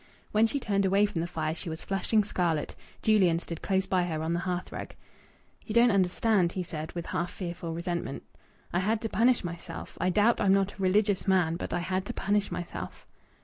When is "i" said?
8.73-8.79, 10.01-10.09, 11.71-11.81